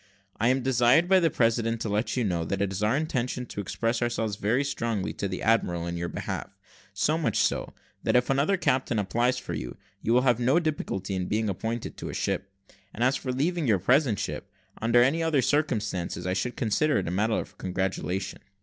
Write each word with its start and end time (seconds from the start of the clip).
I 0.39 0.47
am 0.47 0.63
desired 0.63 1.07
by 1.07 1.19
the 1.19 1.29
president 1.29 1.79
to 1.81 1.89
let 1.89 2.17
you 2.17 2.23
know, 2.23 2.43
that 2.45 2.59
it 2.59 2.71
is 2.71 2.81
our 2.81 2.97
intention 2.97 3.45
to 3.45 3.61
express 3.61 4.01
ourselves 4.01 4.35
very 4.35 4.63
strongly 4.63 5.13
to 5.13 5.27
the 5.27 5.43
admiral 5.43 5.85
in 5.85 5.95
your 5.95 6.09
behalf; 6.09 6.49
so 6.91 7.19
much 7.19 7.37
so, 7.37 7.75
that 8.01 8.15
if 8.15 8.27
another 8.27 8.57
captain 8.57 8.97
applies 8.97 9.37
for 9.37 9.53
you, 9.53 9.77
you 10.01 10.11
will 10.11 10.21
have 10.23 10.39
no 10.39 10.59
difficulty 10.59 11.13
in 11.13 11.27
being 11.27 11.49
appointed 11.49 11.97
to 11.97 12.09
a 12.09 12.15
ship; 12.15 12.51
and 12.95 13.03
as 13.03 13.15
for 13.15 13.31
leaving 13.31 13.67
your 13.67 13.77
present 13.77 14.17
ship, 14.17 14.49
under 14.81 15.03
any 15.03 15.21
other 15.21 15.43
circumstances, 15.43 16.25
I 16.25 16.33
should 16.33 16.57
consider 16.57 16.97
it 16.97 17.07
a 17.07 17.11
matter 17.11 17.33
of 17.35 17.59
congratulation." 17.59 18.39